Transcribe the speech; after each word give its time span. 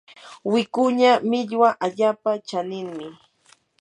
wikuña 0.51 1.11
millwa 1.29 1.69
allaapa 1.85 2.31
chaninmi. 2.47 3.07